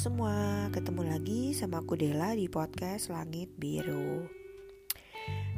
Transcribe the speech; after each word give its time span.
semua, 0.00 0.72
ketemu 0.72 1.12
lagi 1.12 1.52
sama 1.52 1.84
aku 1.84 1.92
Dela 1.92 2.32
di 2.32 2.48
podcast 2.48 3.12
Langit 3.12 3.52
Biru. 3.60 4.24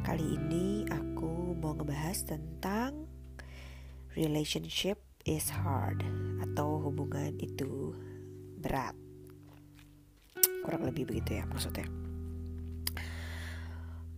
Kali 0.03 0.35
ini 0.35 0.83
aku 0.83 1.55
mau 1.55 1.71
ngebahas 1.71 2.27
tentang 2.27 3.07
relationship 4.19 4.99
is 5.23 5.47
hard 5.47 6.03
atau 6.43 6.75
hubungan 6.83 7.39
itu 7.39 7.95
berat. 8.59 8.91
Kurang 10.67 10.91
lebih 10.91 11.07
begitu 11.07 11.39
ya 11.39 11.47
maksudnya. 11.47 11.87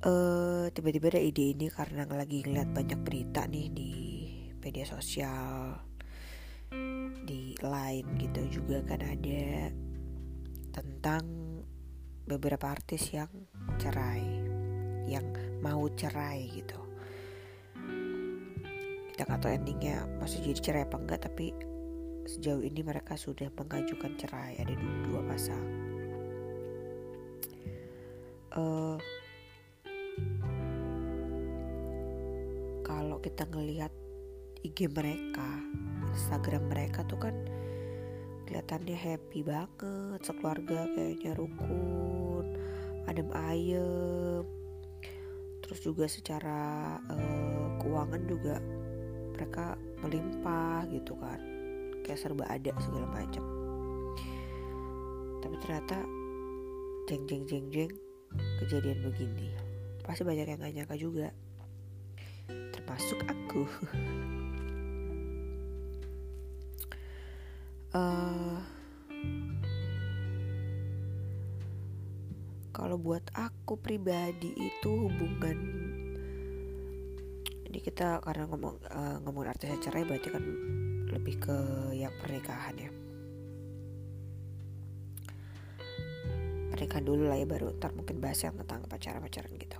Uh, 0.02 0.74
tiba-tiba 0.74 1.14
ada 1.14 1.22
ide 1.22 1.54
ini 1.54 1.70
karena 1.70 2.02
lagi 2.10 2.42
ngeliat 2.42 2.74
banyak 2.74 2.98
berita 3.06 3.46
nih 3.46 3.70
di 3.70 3.94
media 4.58 4.90
sosial 4.90 5.86
di 7.30 7.54
line 7.62 8.10
gitu 8.18 8.42
juga 8.50 8.82
kan 8.90 9.06
ada 9.06 9.70
tentang 10.76 11.24
beberapa 12.28 12.68
artis 12.68 13.16
yang 13.16 13.32
cerai, 13.80 14.28
yang 15.08 15.24
mau 15.64 15.88
cerai 15.96 16.52
gitu. 16.52 16.76
Kita 19.16 19.24
nggak 19.24 19.40
tahu 19.40 19.52
endingnya 19.56 20.04
masih 20.20 20.44
jadi 20.44 20.60
cerai 20.60 20.84
apa 20.84 21.00
enggak, 21.00 21.24
tapi 21.32 21.56
sejauh 22.28 22.60
ini 22.60 22.84
mereka 22.84 23.16
sudah 23.16 23.48
mengajukan 23.56 24.20
cerai. 24.20 24.60
Ada 24.60 24.76
dua, 24.76 24.96
dua 25.08 25.22
pasang. 25.24 25.66
Uh, 28.52 29.00
kalau 32.84 33.24
kita 33.24 33.48
ngelihat 33.48 33.96
IG 34.68 34.92
mereka, 34.92 35.64
Instagram 36.12 36.68
mereka 36.68 37.08
tuh 37.08 37.20
kan 37.20 37.36
kelihatannya 38.46 38.94
happy 38.94 39.42
banget 39.42 40.22
sekeluarga 40.22 40.86
kayaknya 40.94 41.34
rukun 41.34 42.46
adem 43.10 43.30
ayem. 43.34 44.46
Terus 45.66 45.80
juga 45.82 46.06
secara 46.06 46.98
uh, 47.10 47.74
keuangan 47.82 48.22
juga 48.30 48.62
mereka 49.34 49.74
melimpah 50.06 50.86
gitu 50.94 51.18
kan. 51.18 51.42
Kayak 52.06 52.22
serba 52.22 52.46
ada 52.46 52.70
segala 52.78 53.10
macam. 53.10 53.44
Tapi 55.42 55.56
ternyata 55.62 55.98
jeng 57.10 57.26
jeng 57.26 57.44
jeng 57.50 57.66
jeng 57.74 57.92
kejadian 58.62 59.02
begini. 59.02 59.50
Pasti 60.06 60.22
banyak 60.22 60.46
yang 60.46 60.62
gak 60.62 60.74
nyangka 60.74 60.96
juga. 60.98 61.30
Termasuk 62.46 63.26
aku 63.26 63.66
uh, 67.96 68.60
kalau 72.76 73.00
buat 73.00 73.24
aku 73.32 73.80
pribadi 73.80 74.52
itu 74.52 74.92
hubungan 74.92 75.58
ini 77.72 77.80
kita 77.80 78.20
karena 78.24 78.48
ngomong 78.52 78.76
uh, 78.92 79.18
ngomong 79.24 79.48
artisnya 79.48 79.80
cerai 79.80 80.04
berarti 80.04 80.28
kan 80.32 80.44
lebih 81.12 81.36
ke 81.40 81.58
yang 81.96 82.12
pernikahan 82.20 82.76
ya. 82.76 82.92
Pernikahan 86.72 87.04
dulu 87.08 87.32
lah 87.32 87.40
ya 87.40 87.48
baru 87.48 87.72
ntar 87.80 87.96
mungkin 87.96 88.20
bahas 88.20 88.44
yang 88.44 88.56
tentang 88.60 88.84
pacaran 88.88 89.24
pacaran 89.24 89.52
gitu. 89.56 89.80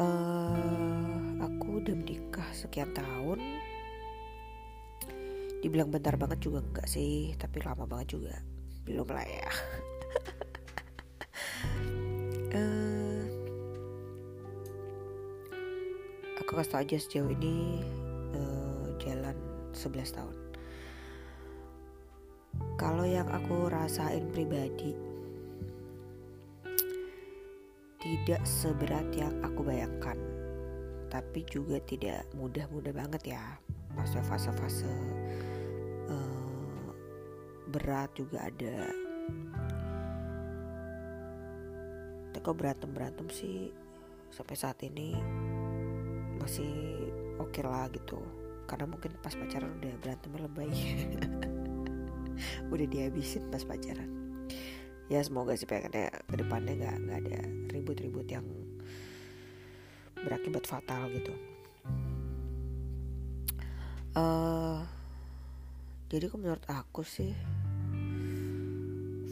Uh, 0.00 1.44
aku 1.44 1.84
udah 1.84 1.92
menikah 1.92 2.48
sekian 2.56 2.92
tahun 2.96 3.40
dibilang 5.60 5.92
bentar 5.92 6.16
banget 6.16 6.40
juga 6.40 6.64
enggak 6.64 6.88
sih 6.88 7.36
tapi 7.36 7.60
lama 7.60 7.84
banget 7.84 8.16
juga. 8.16 8.34
Belum 8.88 9.06
lah 9.08 9.24
ya. 9.24 9.48
Uh, 12.50 13.22
aku 16.40 16.52
kasih 16.56 16.80
aja 16.80 16.96
sejauh 16.96 17.30
ini 17.30 17.84
uh, 18.34 18.88
jalan 18.98 19.36
11 19.76 20.16
tahun. 20.16 20.36
Kalau 22.80 23.04
yang 23.04 23.28
aku 23.28 23.68
rasain 23.68 24.32
pribadi 24.32 24.96
tidak 28.00 28.42
seberat 28.48 29.04
yang 29.12 29.36
aku 29.44 29.60
bayangkan. 29.60 30.16
Tapi 31.12 31.44
juga 31.44 31.76
tidak 31.84 32.24
mudah-mudah 32.32 32.94
banget 32.96 33.36
ya 33.36 33.60
masa 33.92 34.22
fase-fase 34.22 35.19
berat 37.70 38.10
juga 38.18 38.50
ada. 38.50 38.90
Tapi 42.34 42.42
kok 42.42 42.58
berantem 42.58 42.90
berantem 42.90 43.26
sih 43.30 43.70
sampai 44.30 44.54
saat 44.58 44.78
ini 44.82 45.14
masih 46.42 46.70
oke 47.38 47.54
okay 47.54 47.62
lah 47.62 47.86
gitu. 47.94 48.18
Karena 48.66 48.86
mungkin 48.90 49.14
pas 49.22 49.34
pacaran 49.34 49.70
udah 49.78 49.94
berantemnya 50.02 50.40
lebay. 50.46 50.70
Udah 52.72 52.86
dihabisin 52.88 53.52
pas 53.52 53.60
pacaran. 53.66 54.08
Ya 55.12 55.20
semoga 55.20 55.58
sih 55.58 55.66
pengennya 55.66 56.08
ke 56.24 56.38
depannya 56.38 56.72
nggak 56.78 56.96
nggak 57.02 57.18
ada 57.26 57.40
ribut-ribut 57.74 58.24
yang 58.30 58.46
berakibat 60.22 60.64
fatal 60.64 61.10
gitu. 61.12 61.34
Uh, 64.14 64.82
jadi 66.10 66.26
menurut 66.34 66.62
aku 66.66 67.06
sih 67.06 67.34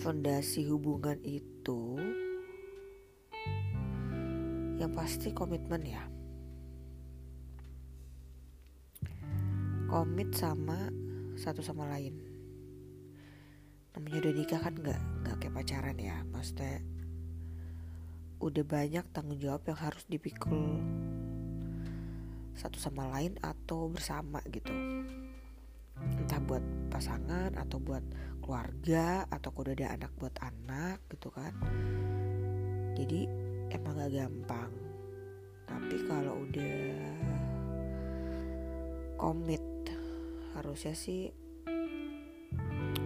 fondasi 0.09 0.65
hubungan 0.73 1.21
itu 1.21 2.01
yang 4.81 4.89
pasti 4.97 5.37
komitmen 5.37 5.85
ya. 5.85 6.01
Komit 9.85 10.33
sama 10.33 10.89
satu 11.37 11.61
sama 11.61 11.93
lain. 11.93 12.25
Namanya 13.93 14.17
udah 14.25 14.33
nikah 14.33 14.61
kan 14.65 14.81
nggak 14.81 14.97
nggak 14.97 15.37
kayak 15.45 15.55
pacaran 15.61 15.99
ya. 16.01 16.25
Maksudnya 16.33 16.81
udah 18.41 18.65
banyak 18.65 19.05
tanggung 19.13 19.37
jawab 19.37 19.61
yang 19.69 19.77
harus 19.77 20.09
dipikul 20.09 20.81
satu 22.57 22.81
sama 22.81 23.13
lain 23.13 23.37
atau 23.45 23.93
bersama 23.93 24.41
gitu. 24.49 24.73
Entah 26.01 26.41
buat 26.41 26.65
pasangan 26.89 27.61
atau 27.61 27.77
buat 27.77 28.01
keluarga 28.49 29.29
atau 29.29 29.53
udah 29.53 29.77
ada 29.77 29.93
anak 29.93 30.13
buat 30.17 30.33
anak 30.41 31.05
gitu 31.13 31.29
kan. 31.29 31.53
Jadi 32.97 33.29
emang 33.69 34.01
gak 34.01 34.09
gampang. 34.09 34.73
Tapi 35.69 35.97
kalau 36.09 36.49
udah 36.49 36.81
komit 39.21 39.61
harusnya 40.57 40.97
sih 40.97 41.29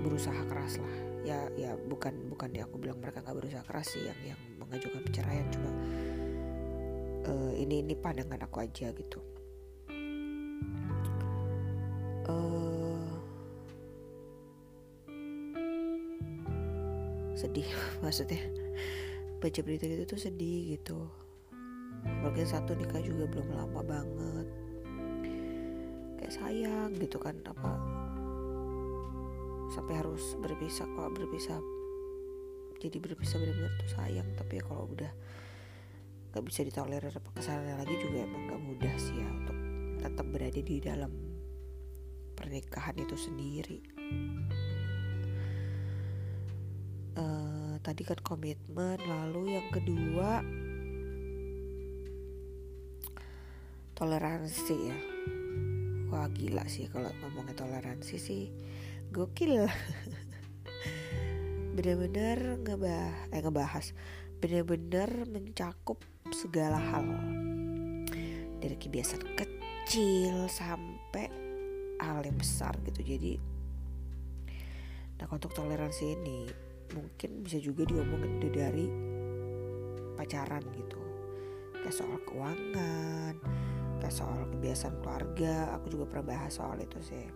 berusaha 0.07 0.47
keras 0.47 0.79
lah. 0.79 0.97
Ya 1.27 1.51
ya 1.59 1.75
bukan 1.75 2.31
bukan 2.31 2.55
di 2.55 2.63
aku 2.63 2.79
bilang 2.79 3.03
mereka 3.03 3.27
nggak 3.27 3.35
berusaha 3.43 3.67
keras 3.67 3.91
sih 3.91 4.07
yang 4.07 4.19
yang 4.23 4.41
mengajukan 4.63 5.03
perceraian 5.03 5.47
cuma 5.51 5.71
uh, 7.27 7.53
ini 7.59 7.83
ini 7.83 7.95
pandangan 7.95 8.43
aku 8.47 8.59
aja 8.63 8.91
gitu 8.91 9.23
sedih 17.43 17.67
maksudnya. 18.03 18.43
Baca 19.43 19.61
berita 19.67 19.91
itu 19.91 20.07
tuh 20.07 20.21
sedih 20.23 20.79
gitu. 20.79 21.11
Mungkin 22.23 22.47
satu 22.47 22.79
nikah 22.79 23.03
juga 23.03 23.27
belum 23.27 23.59
lama 23.59 23.81
banget. 23.83 24.49
Kayak 26.23 26.33
sayang 26.39 26.91
gitu 27.03 27.19
kan 27.19 27.35
apa 27.43 27.75
sampai 29.73 30.05
harus 30.05 30.37
berpisah 30.37 30.85
kalau 30.85 31.09
berpisah 31.17 31.57
jadi 32.79 32.99
berpisah 33.03 33.43
benar-benar 33.43 33.75
tuh 33.83 33.91
sayang. 33.91 34.29
Tapi 34.39 34.59
ya 34.59 34.63
kalau 34.63 34.87
udah 34.87 35.13
nggak 36.33 36.45
bisa 36.49 36.65
ditolerir 36.65 37.13
kesalahan 37.37 37.77
lagi 37.77 37.93
juga 38.01 38.25
emang 38.25 38.49
nggak 38.49 38.63
mudah 38.65 38.95
sih 38.97 39.21
ya 39.21 39.29
untuk 39.29 39.59
tetap 40.01 40.27
berada 40.33 40.61
di 40.65 40.77
dalam 40.81 41.13
pernikahan 42.33 42.97
itu 42.97 43.13
sendiri 43.21 43.79
tadi 47.83 48.03
kan 48.07 48.17
komitmen 48.23 48.97
lalu 49.05 49.59
yang 49.59 49.69
kedua 49.75 50.41
toleransi 53.99 54.77
ya. 54.79 54.99
Wah 56.11 56.29
gila 56.31 56.67
sih 56.67 56.91
kalau 56.91 57.11
ngomongin 57.23 57.55
toleransi 57.59 58.17
sih. 58.19 58.45
Gokil. 59.13 59.67
Bener-bener 61.77 62.59
ngebah 62.63 63.31
eh 63.31 63.41
ngebahas. 63.41 63.95
Bener-bener 64.43 65.29
mencakup 65.29 66.03
segala 66.33 66.79
hal. 66.81 67.07
Dari 68.63 68.77
kebiasaan 68.79 69.39
kecil 69.39 70.47
sampai 70.51 71.31
hal 72.03 72.27
yang 72.27 72.39
besar 72.39 72.79
gitu. 72.87 73.03
Jadi 73.05 73.39
nah 75.23 75.31
untuk 75.31 75.55
toleransi 75.55 76.19
ini 76.19 76.72
mungkin 76.95 77.45
bisa 77.45 77.59
juga 77.59 77.89
diomongin 77.89 78.39
dari 78.53 78.87
pacaran 80.17 80.63
gitu. 80.77 81.01
Kayak 81.83 81.97
soal 81.99 82.19
keuangan 82.29 83.35
kayak 84.03 84.15
soal 84.19 84.43
kebiasaan 84.51 84.99
keluarga 84.99 85.79
aku 85.79 85.95
juga 85.95 86.05
pernah 86.11 86.35
bahas 86.35 86.59
soal 86.59 86.75
itu 86.83 86.99
sih. 87.03 87.27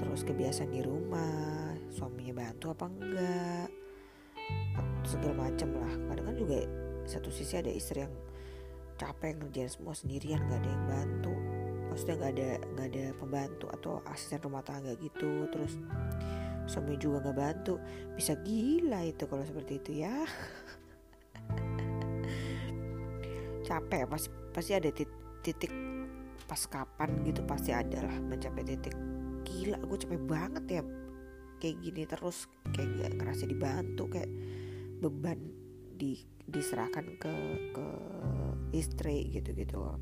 Terus 0.00 0.20
kebiasaan 0.24 0.72
di 0.72 0.80
rumah 0.80 1.76
suaminya 1.92 2.40
bantu 2.40 2.72
apa 2.72 2.84
enggak 2.88 3.68
segala 5.04 5.48
macam 5.48 5.68
lah. 5.76 5.92
Kadang 6.08 6.26
kan 6.32 6.36
juga 6.36 6.58
satu 7.04 7.28
sisi 7.28 7.60
ada 7.60 7.68
istri 7.68 8.02
yang 8.02 8.12
capek 8.96 9.36
ngerjain 9.36 9.68
semua 9.68 9.92
sendirian 9.92 10.40
gak 10.48 10.64
ada 10.64 10.70
yang 10.72 10.86
bantu. 10.88 11.34
Maksudnya 11.92 12.16
nggak 12.20 12.32
ada 12.36 12.50
nggak 12.76 12.88
ada 12.92 13.04
pembantu 13.16 13.66
atau 13.72 13.92
asisten 14.08 14.40
rumah 14.44 14.64
tangga 14.64 14.92
gitu. 14.96 15.48
Terus 15.52 15.76
suami 16.66 16.98
juga 16.98 17.22
nggak 17.22 17.38
bantu. 17.38 17.80
Bisa 18.14 18.36
gila 18.42 19.02
itu 19.06 19.24
kalau 19.26 19.42
seperti 19.46 19.80
itu 19.80 19.90
ya. 20.02 20.14
Capek 23.66 24.06
pasti 24.06 24.28
pasti 24.54 24.72
ada 24.74 24.90
titik 24.92 25.72
pas 26.46 26.62
kapan 26.70 27.26
gitu 27.26 27.42
pasti 27.42 27.74
ada 27.74 28.02
lah 28.06 28.16
mencapai 28.22 28.62
titik. 28.62 28.94
Gila 29.46 29.78
gue 29.82 29.98
capek 29.98 30.22
banget 30.26 30.64
ya. 30.68 30.82
Kayak 31.56 31.76
gini 31.82 32.02
terus 32.04 32.46
kayak 32.76 32.88
gak 33.00 33.12
ngerasa 33.16 33.44
dibantu 33.48 34.04
kayak 34.12 34.30
beban 35.00 35.40
di 35.96 36.20
diserahkan 36.46 37.16
ke 37.18 37.34
ke 37.74 37.86
istri 38.76 39.32
gitu 39.32 39.50
gitu 39.56 39.96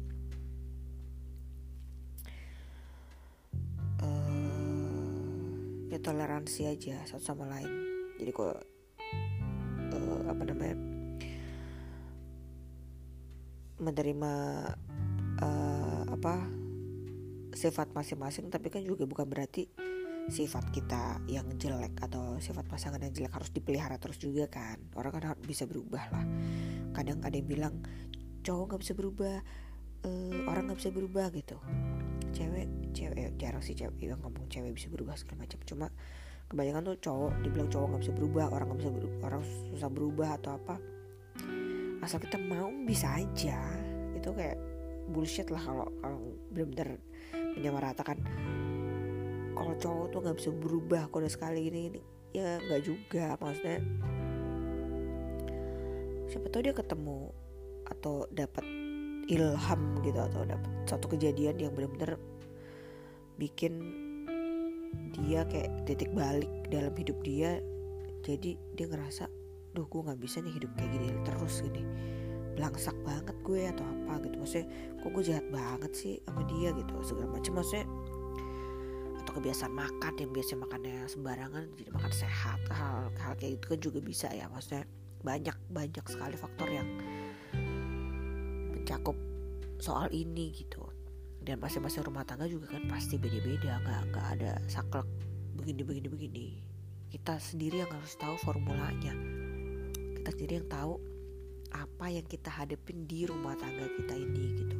ya 5.94 6.02
toleransi 6.02 6.66
aja 6.66 7.06
satu 7.06 7.22
sama 7.22 7.46
lain. 7.46 7.70
Jadi 8.18 8.30
kok 8.34 8.58
uh, 9.94 10.20
apa 10.26 10.42
namanya 10.42 10.74
menerima 13.78 14.32
uh, 15.38 16.02
apa 16.10 16.34
sifat 17.54 17.94
masing-masing 17.94 18.50
tapi 18.50 18.74
kan 18.74 18.82
juga 18.82 19.06
bukan 19.06 19.30
berarti 19.30 19.70
sifat 20.26 20.74
kita 20.74 21.22
yang 21.30 21.46
jelek 21.54 21.94
atau 22.02 22.42
sifat 22.42 22.66
pasangan 22.66 22.98
yang 22.98 23.14
jelek 23.14 23.30
harus 23.30 23.54
dipelihara 23.54 23.94
terus 24.02 24.18
juga 24.18 24.50
kan. 24.50 24.82
Orang 24.98 25.14
kan 25.14 25.38
bisa 25.46 25.62
berubah 25.62 26.10
lah. 26.10 26.26
Kadang 26.90 27.22
ada 27.22 27.38
yang 27.38 27.46
bilang 27.46 27.74
cowok 28.42 28.74
nggak 28.74 28.82
bisa 28.82 28.94
berubah 28.98 29.36
uh, 30.04 30.38
orang 30.50 30.68
nggak 30.68 30.80
bisa 30.82 30.90
berubah 30.90 31.30
gitu 31.32 31.56
cewek 32.34 32.66
cewek 32.90 33.38
jarang 33.38 33.62
sih 33.62 33.78
cewek 33.78 33.94
yang 34.02 34.18
ngomong 34.20 34.50
cewek 34.50 34.74
bisa 34.74 34.90
berubah 34.90 35.14
segala 35.14 35.46
macam. 35.46 35.58
Cuma 35.64 35.86
kebanyakan 36.50 36.82
tuh 36.92 36.96
cowok 37.00 37.32
dibilang 37.46 37.70
cowok 37.70 37.86
nggak 37.94 38.02
bisa 38.02 38.12
berubah 38.12 38.44
orang 38.52 38.66
nggak 38.68 38.80
bisa 38.82 38.92
berubah 38.92 39.24
orang 39.30 39.42
susah 39.72 39.90
berubah 39.90 40.28
atau 40.36 40.50
apa. 40.58 40.76
Asal 42.02 42.18
kita 42.20 42.36
mau 42.36 42.68
bisa 42.84 43.08
aja. 43.16 43.58
Itu 44.12 44.34
kayak 44.34 44.58
bullshit 45.08 45.48
lah 45.48 45.62
kalau 45.62 45.86
kalau 46.02 46.20
benar-benar 46.52 46.98
menyamaratakan 47.54 48.18
kalau 49.54 49.72
cowok 49.78 50.06
tuh 50.10 50.20
nggak 50.20 50.36
bisa 50.42 50.50
berubah 50.50 51.02
udah 51.14 51.30
sekali 51.30 51.70
ini, 51.70 51.80
ini 51.94 52.00
ya 52.34 52.58
nggak 52.58 52.82
juga. 52.82 53.38
Maksudnya 53.38 53.78
siapa 56.28 56.50
tahu 56.50 56.66
dia 56.66 56.74
ketemu 56.74 57.30
atau 57.86 58.26
dapat 58.34 58.83
ilham 59.28 59.82
gitu 60.04 60.20
atau 60.20 60.44
dapat 60.44 60.70
satu 60.84 61.06
kejadian 61.16 61.56
yang 61.56 61.72
benar-benar 61.72 62.20
bikin 63.40 63.80
dia 65.14 65.42
kayak 65.46 65.86
titik 65.86 66.10
balik 66.14 66.50
dalam 66.70 66.94
hidup 66.94 67.18
dia 67.24 67.58
jadi 68.24 68.56
dia 68.74 68.86
ngerasa 68.88 69.28
duh 69.74 69.84
gue 69.90 70.00
nggak 70.06 70.20
bisa 70.22 70.38
nih 70.40 70.54
hidup 70.54 70.70
kayak 70.78 70.90
gini 70.96 71.08
terus 71.28 71.60
gini. 71.60 71.82
Belangsak 72.54 72.94
banget 73.02 73.36
gue 73.42 73.60
atau 73.68 73.84
apa 73.84 74.22
gitu. 74.24 74.36
Maksudnya 74.38 74.66
kok 75.02 75.10
gue 75.10 75.24
jahat 75.26 75.46
banget 75.50 75.92
sih 75.92 76.14
sama 76.24 76.42
dia? 76.46 76.70
gitu 76.72 76.94
segala 77.02 77.28
macam 77.36 77.52
maksudnya 77.60 77.86
atau 79.20 79.32
kebiasaan 79.40 79.72
makan 79.72 80.12
yang 80.20 80.30
biasa 80.36 80.52
makannya 80.60 80.96
sembarangan 81.08 81.64
jadi 81.80 81.90
makan 81.96 82.12
sehat 82.12 82.60
hal 82.68 83.08
hal 83.16 83.32
kayak 83.40 83.56
itu 83.60 83.66
kan 83.66 83.78
juga 83.82 83.98
bisa 84.00 84.28
ya. 84.32 84.46
Maksudnya 84.48 84.86
banyak 85.20 85.56
banyak 85.68 86.04
sekali 86.06 86.36
faktor 86.38 86.68
yang 86.70 86.88
mencakup 88.84 89.16
soal 89.80 90.12
ini 90.12 90.52
gitu. 90.52 90.84
Dan 91.40 91.56
masing-masing 91.56 92.04
rumah 92.04 92.28
tangga 92.28 92.44
juga 92.44 92.76
kan 92.76 92.84
pasti 92.84 93.16
beda-beda 93.16 93.80
nggak 93.80 94.12
nggak 94.12 94.26
ada 94.36 94.52
saklek 94.68 95.08
begini 95.56 95.80
begini 95.80 96.08
begini. 96.12 96.46
Kita 97.08 97.40
sendiri 97.40 97.80
yang 97.80 97.88
harus 97.88 98.12
tahu 98.20 98.36
formulanya. 98.44 99.16
Kita 100.20 100.28
sendiri 100.36 100.60
yang 100.60 100.68
tahu 100.68 101.00
apa 101.72 102.06
yang 102.12 102.28
kita 102.28 102.52
hadapin 102.52 103.08
di 103.08 103.24
rumah 103.24 103.56
tangga 103.56 103.88
kita 103.88 104.14
ini 104.20 104.44
gitu. 104.52 104.76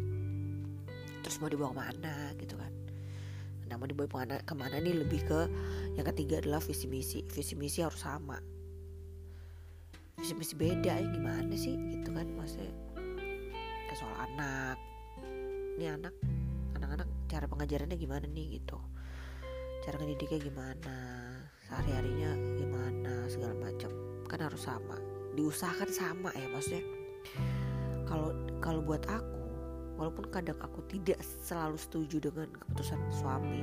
Terus 1.25 1.41
mau 1.41 1.49
dibawa 1.49 1.73
ke 1.73 1.77
mana 1.81 2.17
gitu 2.37 2.61
kan. 2.61 2.73
Nah 3.73 3.81
mau 3.81 3.89
dibawa 3.89 4.09
ke 4.09 4.17
mana 4.21 4.35
ke 4.45 4.53
mana 4.53 4.77
nih 4.85 5.01
lebih 5.01 5.25
ke 5.25 5.41
yang 5.97 6.05
ketiga 6.13 6.45
adalah 6.45 6.61
visi 6.61 6.85
misi. 6.93 7.25
Visi 7.25 7.57
misi 7.57 7.81
harus 7.81 8.05
sama. 8.05 8.37
Visi 10.21 10.37
misi 10.37 10.53
beda 10.57 10.93
ya 10.93 11.09
gimana 11.09 11.57
sih 11.57 11.73
gitu 11.73 12.13
kan 12.13 12.29
maksudnya 12.37 12.84
soal 13.95 14.15
anak. 14.19 14.79
Ini 15.79 15.95
anak 15.99 16.15
anak-anak 16.79 17.09
cara 17.31 17.47
pengajarannya 17.47 17.97
gimana 17.99 18.27
nih 18.27 18.61
gitu. 18.61 18.79
Cara 19.87 19.97
ngedidiknya 20.01 20.41
gimana 20.43 20.97
sehari 21.65 21.91
harinya 21.95 22.31
gimana 22.59 23.27
segala 23.31 23.55
macam. 23.59 23.91
Kan 24.27 24.41
harus 24.43 24.63
sama. 24.67 24.99
Diusahakan 25.35 25.91
sama 25.91 26.31
ya 26.35 26.47
maksudnya. 26.51 26.83
Kalau 28.05 28.31
kalau 28.61 28.81
buat 28.83 29.07
aku 29.09 29.45
walaupun 29.95 30.27
kadang 30.31 30.59
aku 30.59 30.83
tidak 30.91 31.23
selalu 31.23 31.79
setuju 31.79 32.19
dengan 32.19 32.51
keputusan 32.51 32.99
suami 33.15 33.63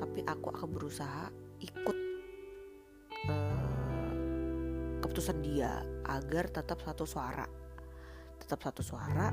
tapi 0.00 0.24
aku 0.26 0.50
akan 0.50 0.68
berusaha 0.72 1.28
ikut 1.60 1.96
uh, 3.28 4.12
keputusan 5.04 5.44
dia 5.44 5.84
agar 6.08 6.48
tetap 6.48 6.80
satu 6.82 7.04
suara 7.04 7.46
tetap 8.40 8.64
satu 8.64 8.80
suara 8.80 9.28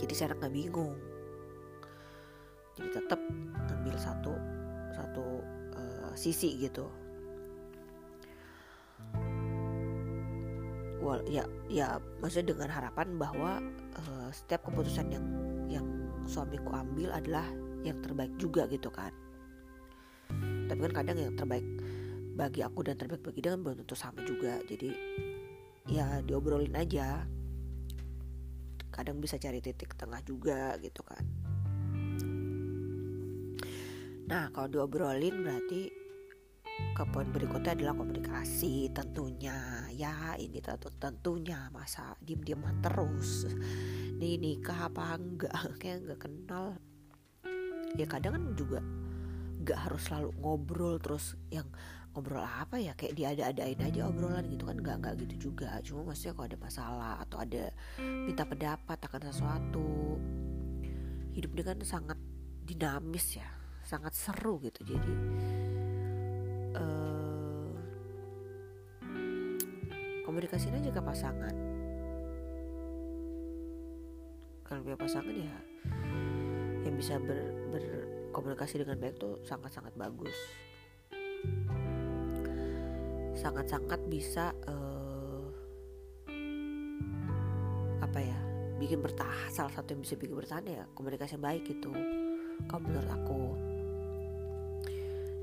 jadi 0.00 0.12
saya 0.16 0.32
nggak 0.32 0.54
bingung. 0.56 0.96
Jadi 2.74 2.88
tetap 2.96 3.20
ngambil 3.68 3.96
satu 4.00 4.32
satu 4.96 5.24
uh, 5.76 6.12
sisi 6.16 6.56
gitu. 6.56 6.88
Wal, 11.00 11.24
ya 11.28 11.44
ya 11.68 12.00
maksudnya 12.20 12.56
dengan 12.56 12.68
harapan 12.72 13.16
bahwa 13.16 13.60
uh, 13.96 14.28
setiap 14.32 14.64
keputusan 14.68 15.12
yang 15.12 15.26
yang 15.68 15.86
suamiku 16.24 16.72
ambil 16.72 17.12
adalah 17.12 17.44
yang 17.84 18.00
terbaik 18.00 18.32
juga 18.40 18.64
gitu 18.72 18.88
kan. 18.88 19.12
Tapi 20.68 20.80
kan 20.88 20.92
kadang 21.04 21.16
yang 21.20 21.36
terbaik 21.36 21.64
bagi 22.36 22.64
aku 22.64 22.80
dan 22.88 22.96
terbaik 22.96 23.20
bagi 23.20 23.44
dia 23.44 23.52
kan 23.52 23.60
belum 23.60 23.84
tentu 23.84 23.96
sama 23.96 24.24
juga. 24.24 24.60
Jadi 24.64 24.96
ya 25.88 26.20
diobrolin 26.20 26.76
aja. 26.76 27.24
Kadang 28.90 29.22
bisa 29.22 29.40
cari 29.40 29.62
titik 29.62 29.96
tengah 29.96 30.20
juga 30.26 30.76
gitu 30.82 31.00
kan. 31.00 31.24
Nah 34.28 34.52
kalau 34.52 34.68
diobrolin 34.68 35.40
berarti 35.40 35.90
ke 36.90 37.02
poin 37.08 37.28
berikutnya 37.28 37.76
adalah 37.76 37.94
komunikasi 37.96 38.92
tentunya. 38.92 39.88
Ya 39.94 40.36
ini 40.36 40.60
tentu 40.60 40.92
tentunya 41.00 41.72
masa 41.72 42.16
diem 42.20 42.42
dieman 42.44 42.82
terus. 42.84 43.48
Nih 44.20 44.36
nikah 44.36 44.92
apa 44.92 45.16
enggak? 45.16 45.54
Kayak 45.80 46.04
enggak 46.04 46.20
kenal. 46.28 46.64
Ya 47.98 48.06
kadang 48.06 48.38
kan 48.38 48.44
juga 48.54 48.78
nggak 49.60 49.78
harus 49.88 50.02
selalu 50.08 50.30
ngobrol 50.40 50.96
terus 50.96 51.36
yang 51.52 51.68
ngobrol 52.10 52.42
apa 52.42 52.80
ya 52.82 52.98
kayak 52.98 53.14
diada-adain 53.14 53.78
aja 53.78 54.08
obrolan 54.10 54.44
gitu 54.50 54.66
kan. 54.66 54.76
Nggak 54.80 54.96
nggak 55.04 55.14
gitu 55.28 55.50
juga. 55.50 55.78
Cuma 55.86 56.10
maksudnya 56.10 56.34
kalau 56.34 56.46
ada 56.48 56.58
masalah 56.58 57.14
atau 57.22 57.38
ada 57.38 57.64
minta 58.00 58.42
pendapat 58.42 58.98
akan 58.98 59.22
sesuatu 59.30 59.88
hidup 61.30 61.50
ini 61.54 61.62
kan 61.62 61.78
sangat 61.86 62.18
dinamis 62.66 63.38
ya 63.38 63.48
sangat 63.86 64.14
seru 64.14 64.62
gitu. 64.62 64.86
Jadi 64.86 65.12
uh, 66.78 67.74
komunikasinya 70.22 70.78
juga 70.78 71.02
pasangan. 71.02 71.54
Kalau 74.62 74.86
punya 74.86 74.94
pasangan 74.94 75.34
ya 75.34 75.56
yang 76.86 76.94
bisa 76.94 77.18
ber, 77.18 77.42
berkomunikasi 78.30 78.86
dengan 78.86 78.94
baik 79.02 79.18
tuh 79.18 79.42
sangat-sangat 79.42 79.90
bagus. 79.98 80.38
Sangat-sangat 83.34 84.00
bisa 84.06 84.54
uh, 84.70 85.50
apa 87.98 88.18
ya 88.22 88.38
bikin 88.78 89.02
bertahan 89.02 89.50
salah 89.50 89.74
satu 89.74 89.98
yang 89.98 90.06
bisa 90.06 90.14
bikin 90.14 90.38
bertahan 90.38 90.64
ya 90.64 90.82
komunikasi 90.94 91.36
yang 91.36 91.44
baik 91.44 91.64
itu 91.68 91.90
kalau 92.70 92.80
menurut 92.86 93.10
aku 93.10 93.42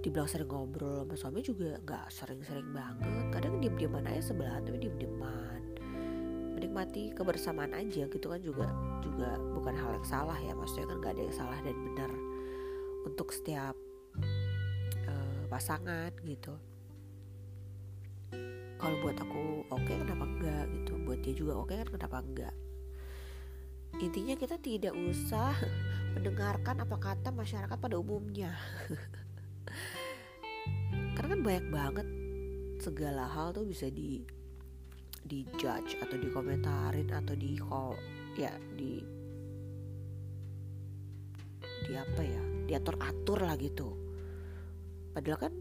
dibilang 0.02 0.30
sering 0.32 0.48
ngobrol 0.48 1.04
sama 1.04 1.16
suami 1.20 1.40
juga 1.44 1.76
nggak 1.84 2.08
sering-sering 2.08 2.72
banget. 2.72 3.26
Kadang 3.36 3.60
diem-dieman 3.60 4.08
aja 4.08 4.32
sebelah 4.32 4.64
tapi 4.64 4.80
diem-dieman. 4.80 5.62
Menikmati 6.56 7.12
kebersamaan 7.12 7.76
aja 7.76 8.08
gitu 8.08 8.26
kan 8.32 8.40
juga 8.40 8.72
juga 9.04 9.36
bukan 9.52 9.76
hal 9.76 10.00
yang 10.00 10.08
salah 10.08 10.38
ya. 10.40 10.56
Maksudnya 10.56 10.88
kan 10.88 10.98
nggak 11.04 11.14
ada 11.20 11.24
yang 11.28 11.36
salah 11.36 11.60
dan 11.60 11.76
benar 11.76 12.12
untuk 13.08 13.32
setiap 13.32 13.74
uh, 15.08 15.44
pasangan 15.48 16.12
gitu. 16.28 16.60
Kalau 18.78 18.96
buat 19.02 19.18
aku 19.18 19.66
oke 19.72 19.82
okay, 19.82 19.98
kenapa 19.98 20.28
enggak 20.28 20.66
gitu. 20.76 20.94
Buat 21.08 21.20
dia 21.24 21.34
juga 21.34 21.54
oke 21.58 21.72
okay, 21.72 21.82
kan 21.82 21.90
kenapa 21.96 22.18
enggak? 22.22 22.56
Intinya 23.98 24.36
kita 24.38 24.60
tidak 24.60 24.94
usah 24.94 25.56
mendengarkan 26.20 26.84
apa 26.84 26.96
kata 27.00 27.30
masyarakat 27.32 27.78
pada 27.80 27.96
umumnya. 27.98 28.54
Karena 31.16 31.30
kan 31.34 31.42
banyak 31.42 31.68
banget 31.74 32.08
segala 32.78 33.26
hal 33.26 33.58
tuh 33.58 33.66
bisa 33.66 33.90
di 33.90 34.22
di 35.28 35.44
judge 35.60 36.00
atau 36.00 36.16
dikomentarin 36.16 37.12
atau 37.12 37.36
di 37.36 37.60
call 37.60 38.00
ya 38.40 38.54
di 38.78 39.04
di 41.84 41.94
apa 41.98 42.22
ya 42.24 42.57
diatur 42.68 43.00
atur 43.00 43.40
lah 43.48 43.56
gitu. 43.56 43.96
Padahal 45.16 45.50
kan 45.50 45.54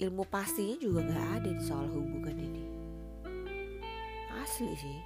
ilmu 0.00 0.24
pastinya 0.26 0.74
juga 0.80 1.04
nggak 1.04 1.28
ada 1.38 1.50
di 1.52 1.62
soal 1.62 1.86
hubungan 1.92 2.36
ini. 2.40 2.64
Asli 4.42 4.72
sih. 4.74 4.98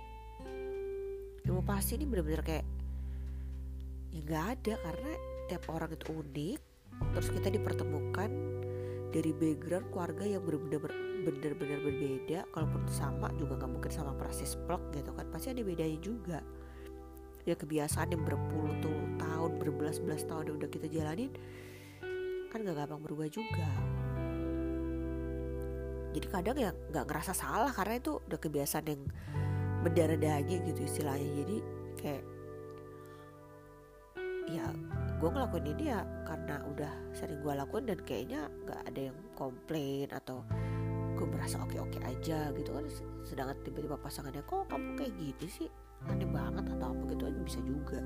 Ilmu 1.44 1.62
pasti 1.66 1.98
ini 1.98 2.06
bener-bener 2.08 2.42
kayak 2.42 2.66
ya 4.14 4.20
nggak 4.24 4.44
ada 4.56 4.74
karena 4.80 5.12
tiap 5.46 5.62
orang 5.68 5.92
itu 5.92 6.08
unik 6.08 6.60
terus 7.12 7.28
kita 7.28 7.52
dipertemukan 7.52 8.30
dari 9.12 9.30
background 9.36 9.92
keluarga 9.92 10.24
yang 10.24 10.42
bener-bener 10.42 11.80
berbeda 11.84 12.48
kalaupun 12.50 12.82
sama 12.88 13.28
juga 13.36 13.60
nggak 13.60 13.70
mungkin 13.70 13.92
sama 13.92 14.16
persis 14.16 14.56
plek 14.66 14.80
gitu 14.96 15.12
kan 15.12 15.26
pasti 15.30 15.52
ada 15.52 15.62
bedanya 15.62 15.98
juga. 16.00 16.40
Ya 17.46 17.54
kebiasaan 17.54 18.10
yang 18.10 18.26
berpuluh 18.26 18.74
tahun 19.46 19.62
berbelas-belas 19.62 20.26
tahun 20.26 20.58
udah 20.58 20.66
kita 20.66 20.90
jalanin 20.90 21.30
kan 22.50 22.66
gak 22.66 22.74
gampang 22.82 22.98
berubah 22.98 23.30
juga. 23.30 23.70
Jadi 26.10 26.26
kadang 26.32 26.56
ya 26.58 26.72
nggak 26.72 27.06
ngerasa 27.06 27.30
salah 27.30 27.70
karena 27.70 28.02
itu 28.02 28.18
udah 28.26 28.40
kebiasaan 28.42 28.86
yang 28.90 29.02
berdarah 29.86 30.18
daging 30.18 30.66
gitu 30.66 30.82
istilahnya. 30.82 31.30
Jadi 31.44 31.56
kayak 32.00 32.24
ya 34.50 34.66
gue 35.20 35.28
ngelakuin 35.30 35.66
ini 35.76 35.84
ya 35.94 36.02
karena 36.26 36.64
udah 36.74 36.92
sering 37.14 37.38
gue 37.38 37.52
lakuin 37.54 37.84
dan 37.86 37.98
kayaknya 38.02 38.50
nggak 38.66 38.80
ada 38.82 39.00
yang 39.12 39.18
komplain 39.38 40.08
atau 40.10 40.42
gue 41.14 41.26
merasa 41.28 41.62
oke 41.62 41.76
oke 41.78 42.02
aja 42.02 42.50
gitu 42.50 42.70
kan. 42.74 42.88
Sedangkan 43.22 43.60
tiba-tiba 43.62 43.94
pasangannya 44.00 44.42
kok 44.42 44.66
kamu 44.72 44.96
kayak 44.98 45.12
gitu 45.20 45.46
sih? 45.46 45.68
Aneh 46.08 46.26
banget 46.26 46.64
atau 46.72 46.96
apa 46.96 47.02
gitu 47.12 47.28
aja. 47.28 47.40
Bisa 47.44 47.60
juga 47.60 48.00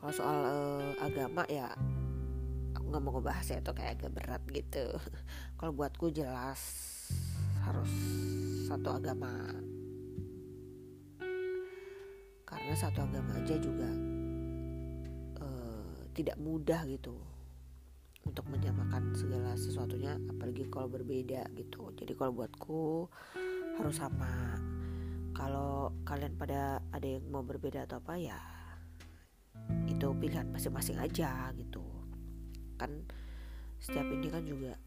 kalau 0.00 0.16
soal 0.16 0.38
uh, 0.48 0.92
agama 1.04 1.44
ya 1.44 1.68
aku 2.72 2.88
nggak 2.88 3.02
mau 3.04 3.12
ngebahas 3.20 3.46
ya 3.52 3.60
itu 3.60 3.72
kayak 3.76 3.92
agak 4.00 4.12
berat 4.16 4.42
gitu. 4.48 4.86
Kalau 5.60 5.76
buatku 5.76 6.08
jelas 6.08 6.60
harus 7.68 7.92
satu 8.64 8.96
agama. 8.96 9.28
Karena 12.48 12.74
satu 12.74 13.04
agama 13.04 13.36
aja 13.36 13.60
juga 13.60 13.92
uh, 15.44 15.92
tidak 16.16 16.40
mudah 16.40 16.80
gitu 16.88 17.14
untuk 18.30 18.46
menyamakan 18.46 19.10
segala 19.18 19.58
sesuatunya 19.58 20.14
apalagi 20.30 20.70
kalau 20.70 20.86
berbeda 20.86 21.50
gitu. 21.58 21.90
Jadi 21.98 22.14
kalau 22.14 22.30
buatku 22.30 23.10
harus 23.74 23.98
sama. 23.98 24.54
Kalau 25.34 25.90
kalian 26.06 26.38
pada 26.38 26.78
ada 26.94 27.08
yang 27.10 27.26
mau 27.26 27.42
berbeda 27.42 27.90
atau 27.90 27.98
apa 27.98 28.14
ya 28.14 28.38
itu 29.90 30.06
pilihan 30.14 30.46
masing-masing 30.54 31.02
aja 31.02 31.50
gitu. 31.58 31.82
Kan 32.78 33.02
setiap 33.82 34.06
ini 34.06 34.30
kan 34.30 34.46
juga 34.46 34.78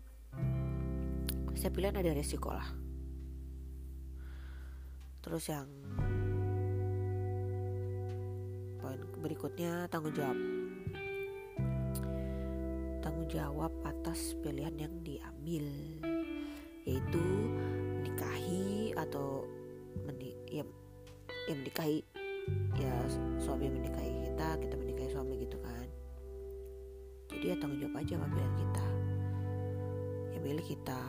setiap 1.51 1.73
pilihan 1.75 1.99
ada 1.99 2.15
resiko 2.15 2.55
lah. 2.55 2.69
Terus 5.19 5.43
yang 5.51 5.67
poin 8.79 8.99
berikutnya 9.19 9.91
tanggung 9.91 10.15
jawab 10.15 10.52
tanggung 13.23 13.39
jawab 13.39 13.71
atas 13.87 14.35
pilihan 14.43 14.75
yang 14.75 14.91
diambil 14.99 15.63
yaitu 16.83 17.23
menikahi 18.03 18.91
atau 18.99 19.47
meni 20.03 20.35
ya, 20.51 20.67
ya 21.47 21.55
menikahi 21.55 22.03
ya 22.75 22.91
suami 23.39 23.71
menikahi 23.71 24.27
kita 24.27 24.59
kita 24.59 24.75
menikahi 24.75 25.07
suami 25.15 25.39
gitu 25.39 25.55
kan. 25.63 25.87
Jadi 27.31 27.45
ya 27.47 27.55
tanggung 27.63 27.79
jawab 27.79 27.95
aja 28.03 28.11
sama 28.19 28.27
pilihan 28.27 28.55
kita. 28.59 28.87
Ya 30.35 30.39
milih 30.43 30.65
kita. 30.67 31.01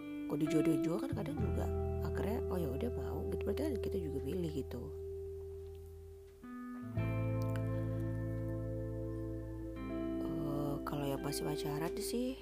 Kok 0.00 0.38
dijodohin 0.40 0.80
juga 0.80 1.04
kan 1.04 1.20
kadang 1.20 1.36
juga 1.36 1.68
akhirnya 2.00 2.40
oh 2.48 2.56
ya 2.56 2.68
udah 2.72 2.90
mau 2.96 3.20
gitu. 3.28 3.44
Berarti 3.44 3.60
kan 3.60 3.74
kita 3.76 3.96
juga 4.00 4.18
milih 4.24 4.52
gitu 4.56 4.80
masih 11.22 11.46
pacaran 11.46 11.94
sih. 12.02 12.34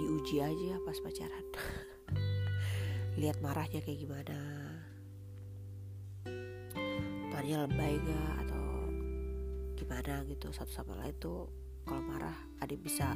Diuji 0.00 0.40
aja 0.40 0.80
pas 0.80 0.96
pacaran. 0.96 1.46
Lihat 3.20 3.44
marahnya 3.44 3.84
kayak 3.84 4.00
gimana. 4.00 4.38
Tanya 7.30 7.68
lebay 7.68 8.00
gak 8.00 8.32
atau 8.48 8.64
gimana 9.76 10.24
gitu 10.24 10.48
satu 10.56 10.72
sama 10.72 10.96
lain 11.04 11.14
tuh 11.20 11.52
kalau 11.84 12.00
marah 12.04 12.36
ada 12.60 12.74
bisa 12.80 13.12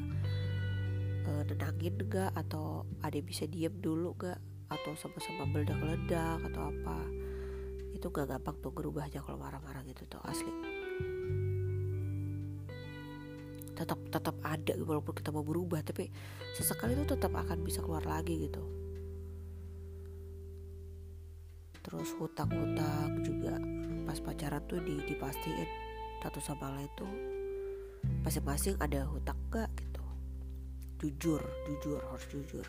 uh, 1.25 1.42
nenangin 1.49 1.96
gak 2.04 2.37
atau 2.37 2.84
ada 3.00 3.16
bisa 3.25 3.49
diem 3.49 3.73
dulu 3.80 4.12
gak 4.20 4.40
atau 4.68 4.92
sama-sama 5.00 5.49
meledak-ledak 5.49 6.37
atau 6.52 6.68
apa? 6.68 6.99
Itu 7.96 8.12
gak 8.12 8.28
gampang 8.28 8.61
tuh 8.61 8.76
berubahnya 8.76 9.25
kalau 9.25 9.40
marah-marah 9.40 9.80
gitu 9.88 10.04
tuh 10.04 10.20
asli 10.28 10.52
tetap 13.75 13.99
tetap 14.09 14.38
ada 14.47 14.78
walaupun 14.78 15.14
kita 15.19 15.35
mau 15.35 15.43
berubah 15.43 15.83
tapi 15.83 16.07
sesekali 16.54 16.95
itu 16.95 17.04
tetap 17.11 17.35
akan 17.35 17.61
bisa 17.66 17.83
keluar 17.83 18.07
lagi 18.07 18.47
gitu. 18.47 18.62
Terus 21.85 22.16
hutang-hutang 22.16 23.21
juga 23.21 23.61
pas 24.09 24.16
pacaran 24.23 24.62
tuh 24.64 24.81
di, 24.81 24.97
dipastiin 25.04 25.69
satu 26.25 26.40
sama 26.40 26.73
lain 26.73 26.88
tuh 26.97 27.12
masing-masing 28.25 28.81
ada 28.81 29.04
hutang 29.04 29.37
gak 29.52 29.69
gitu. 29.76 30.04
Jujur 31.02 31.43
jujur 31.69 32.00
harus 32.00 32.26
jujur. 32.33 32.66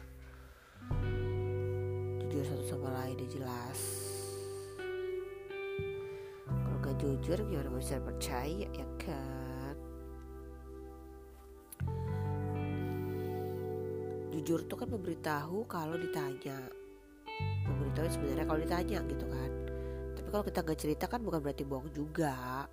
Jujur 2.20 2.44
satu 2.44 2.64
sama 2.68 2.90
lain 2.92 3.16
udah 3.16 3.30
jelas. 3.32 3.80
Kalau 6.44 6.78
gak 6.84 6.96
jujur 7.00 7.38
gimana 7.48 7.70
bisa 7.80 8.02
percaya 8.04 8.68
ya 8.74 8.88
kan 9.00 9.45
jujur 14.46 14.62
tuh 14.70 14.78
kan 14.78 14.94
memberitahu 14.94 15.66
kalau 15.66 15.98
ditanya. 15.98 16.70
Memberitahu 17.66 18.06
sebenarnya 18.14 18.46
kalau 18.46 18.62
ditanya 18.62 19.02
gitu 19.10 19.26
kan. 19.26 19.52
Tapi 20.14 20.28
kalau 20.30 20.46
kita 20.46 20.62
nggak 20.62 20.78
cerita 20.86 21.06
kan 21.10 21.26
bukan 21.26 21.42
berarti 21.42 21.66
bohong 21.66 21.90
juga. 21.90 22.70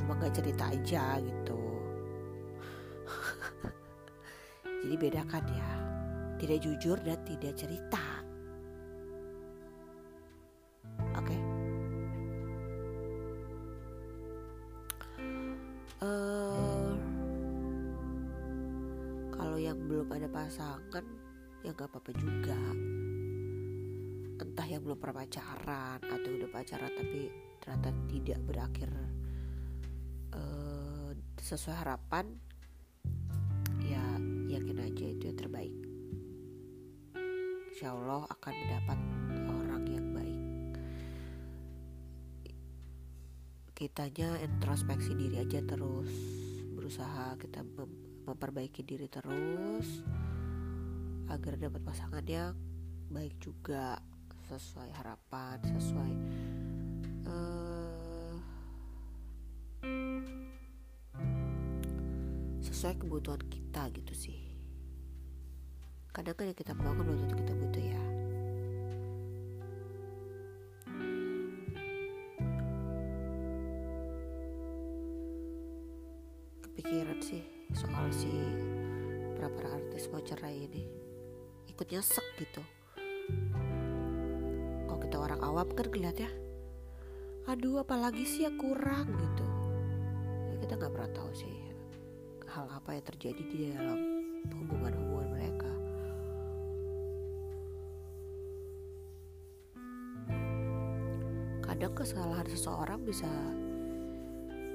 Cuma 0.00 0.16
nggak 0.16 0.32
cerita 0.32 0.72
aja 0.72 1.20
gitu. 1.20 1.60
Jadi 4.80 4.96
bedakan 4.96 5.44
ya? 5.44 5.70
Tidak 6.40 6.58
jujur 6.64 6.96
dan 7.04 7.20
tidak 7.28 7.52
cerita. 7.52 8.24
Oke. 11.20 11.36
Okay? 11.36 11.40
uh, 16.00 16.33
belum 19.84 20.08
ada 20.16 20.28
pasangan 20.32 21.04
ya 21.60 21.72
gak 21.76 21.92
apa-apa 21.92 22.10
juga. 22.16 22.58
Entah 24.40 24.66
yang 24.66 24.82
belum 24.84 24.98
pernah 24.98 25.24
pacaran 25.24 26.00
atau 26.00 26.28
udah 26.28 26.50
pacaran 26.50 26.92
tapi 26.92 27.28
ternyata 27.60 27.90
tidak 28.08 28.38
berakhir 28.44 28.90
uh, 30.36 31.10
sesuai 31.40 31.76
harapan 31.80 32.28
ya 33.84 34.04
yakin 34.52 34.78
aja 34.80 35.04
itu 35.12 35.24
yang 35.28 35.38
terbaik. 35.38 35.74
Insya 37.74 37.90
Allah 37.90 38.24
akan 38.30 38.54
mendapat 38.54 38.98
orang 39.50 39.84
yang 39.90 40.06
baik. 40.14 40.40
Kitanya 43.74 44.38
introspeksi 44.40 45.12
diri 45.18 45.42
aja 45.42 45.58
terus 45.64 46.12
berusaha 46.76 47.34
kita 47.40 47.66
memperbaiki 48.24 48.80
diri 48.84 49.08
terus 49.08 50.00
agar 51.28 51.56
dapat 51.56 51.80
pasangan 51.84 52.24
yang 52.24 52.52
baik 53.08 53.36
juga 53.40 54.00
sesuai 54.48 54.90
harapan 54.92 55.56
sesuai 55.64 56.12
uh, 57.28 58.36
sesuai 62.60 62.94
kebutuhan 63.00 63.40
kita 63.48 63.88
gitu 63.96 64.12
sih. 64.12 64.40
Kadang 66.12 66.36
kan 66.36 66.52
kita 66.52 66.76
mau 66.76 66.92
kan 66.92 67.04
belum 67.04 67.24
tentu 67.26 67.34
kita 67.40 67.52
butuh 67.56 67.84
ya. 67.84 68.02
Kepikiran 76.68 77.18
sih 77.24 77.53
soal 77.84 78.08
si 78.08 78.32
berapa 79.36 79.76
artis 79.76 80.08
mau 80.08 80.24
cerai 80.24 80.64
ini. 80.64 80.88
Ikut 81.68 81.84
nyesek 81.84 82.24
gitu. 82.40 82.64
Kalau 84.88 85.00
kita 85.04 85.16
orang 85.20 85.40
awam 85.44 85.68
kan 85.76 85.92
ngeliat 85.92 86.16
ya? 86.16 86.32
Aduh 87.44 87.84
apalagi 87.84 88.24
sih 88.24 88.48
yang 88.48 88.56
kurang 88.56 89.04
gitu. 89.12 89.46
Ya, 90.48 90.54
kita 90.64 90.80
nggak 90.80 90.92
pernah 90.96 91.12
tahu 91.12 91.30
sih 91.36 91.56
hal 92.48 92.72
apa 92.72 92.96
yang 92.96 93.04
terjadi 93.04 93.42
di 93.52 93.56
dalam 93.76 94.00
hubungan-hubungan 94.48 95.28
mereka. 95.36 95.72
Kadang 101.60 101.92
kesalahan 101.92 102.48
seseorang 102.48 103.04
bisa 103.04 103.28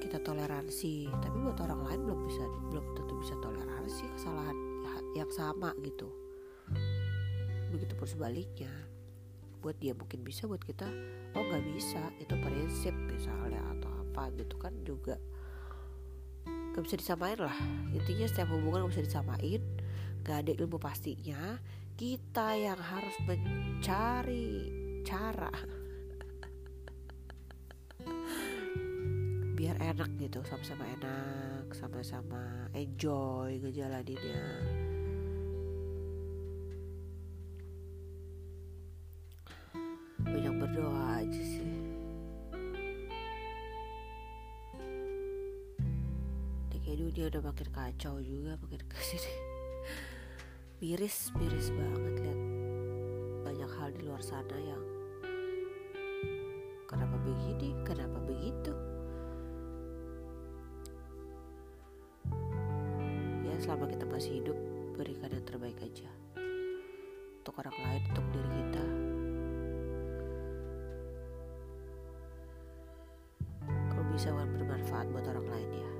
kita 0.09 0.25
toleransi. 0.25 1.05
Tapi 1.21 1.37
buat 1.37 1.61
orang 1.61 1.85
lain 1.85 1.99
belum 2.09 2.19
bisa 2.25 2.43
belum 2.73 2.85
tentu 2.97 3.13
bisa 3.21 3.37
toleransi 3.37 4.03
kesalahan 4.17 4.57
yang 5.13 5.29
sama 5.29 5.77
gitu. 5.85 6.09
Begitu 7.69 7.93
pun 7.93 8.09
sebaliknya. 8.09 8.73
Buat 9.61 9.77
dia 9.77 9.93
mungkin 9.93 10.25
bisa 10.25 10.49
buat 10.49 10.65
kita 10.65 10.89
oh 11.37 11.43
nggak 11.45 11.61
bisa. 11.77 12.01
Itu 12.17 12.33
prinsip 12.41 12.97
misalnya 13.05 13.61
atau 13.77 13.93
apa 14.01 14.33
gitu 14.33 14.57
kan 14.57 14.73
juga 14.81 15.21
gak 16.73 16.85
bisa 16.89 16.97
disamain 16.97 17.37
lah. 17.37 17.53
Intinya 17.93 18.25
setiap 18.25 18.49
hubungan 18.49 18.89
gak 18.89 18.97
bisa 18.97 19.05
disamain. 19.05 19.61
Gak 20.25 20.47
ada 20.47 20.51
ilmu 20.57 20.81
pastinya. 20.81 21.61
Kita 21.93 22.55
yang 22.55 22.79
harus 22.79 23.13
mencari 23.27 24.71
cara 25.03 25.78
enak 29.79 30.11
gitu 30.19 30.43
sama-sama 30.43 30.83
enak 30.99 31.71
sama-sama 31.71 32.67
enjoy 32.75 33.63
ngejalaninnya. 33.63 34.43
Banyak 40.19 40.53
berdoa 40.59 41.23
aja 41.23 41.43
sih. 41.43 41.73
Ini 46.69 46.77
kayak 46.83 46.97
dunia 46.99 47.25
udah 47.31 47.41
makin 47.47 47.69
kacau 47.71 48.15
juga 48.19 48.59
makin 48.59 48.83
ke 48.83 48.99
sini 48.99 49.33
miris 50.83 51.31
miris 51.39 51.71
banget 51.71 52.13
lihat. 52.19 52.41
Banyak 53.47 53.71
hal 53.79 53.89
di 53.95 54.01
luar 54.03 54.19
sana 54.19 54.59
yang 54.59 54.83
kenapa 56.83 57.15
begini 57.23 57.79
kenapa 57.87 58.19
begitu 58.27 58.88
selama 63.59 63.91
kita 63.91 64.07
masih 64.07 64.39
hidup 64.39 64.55
berikan 64.95 65.27
yang 65.35 65.43
terbaik 65.43 65.75
aja. 65.83 66.07
Untuk 67.43 67.55
orang 67.59 67.75
lain 67.75 68.03
untuk 68.07 68.25
diri 68.31 68.49
kita. 68.55 68.85
Kalau 73.91 74.05
bisa 74.15 74.31
bermanfaat 74.31 75.05
buat 75.11 75.25
orang 75.27 75.47
lain 75.51 75.69
ya. 75.75 75.91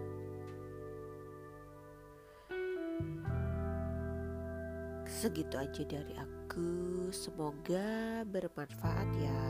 Segitu 5.04 5.56
aja 5.60 5.84
dari 5.84 6.16
aku. 6.16 7.12
Semoga 7.12 8.24
bermanfaat 8.24 9.10
ya. 9.20 9.44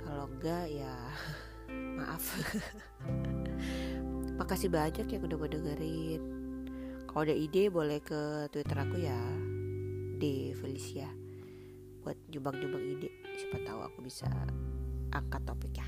Kalau 0.00 0.24
enggak 0.24 0.72
ya 0.72 0.96
maaf 2.00 2.24
Makasih 4.34 4.66
banyak 4.66 5.06
yang 5.06 5.22
udah 5.30 5.38
mau 5.38 5.46
dengerin. 5.46 6.22
Kalau 7.06 7.22
ada 7.22 7.34
ide 7.34 7.70
boleh 7.70 8.02
ke 8.02 8.50
Twitter 8.50 8.74
aku 8.74 8.98
ya, 8.98 9.20
di 10.18 10.50
Felicia. 10.58 11.06
Buat 12.02 12.18
nyumbang-nyumbang 12.34 12.84
ide, 12.98 13.10
siapa 13.38 13.62
tahu 13.62 13.80
aku 13.86 13.98
bisa 14.02 14.26
angkat 15.14 15.46
topiknya. 15.46 15.86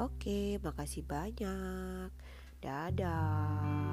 Oke, 0.00 0.56
makasih 0.64 1.04
banyak. 1.04 2.08
Dadah. 2.64 3.87